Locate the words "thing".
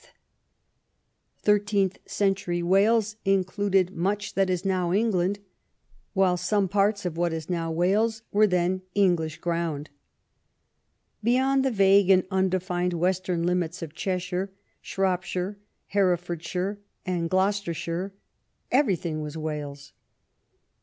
18.95-19.21